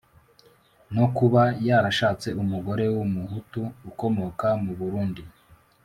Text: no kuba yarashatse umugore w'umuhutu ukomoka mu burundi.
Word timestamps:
no 0.95 1.05
kuba 1.15 1.41
yarashatse 1.67 2.27
umugore 2.43 2.85
w'umuhutu 2.95 3.61
ukomoka 3.89 4.47
mu 4.63 4.73
burundi. 4.79 5.23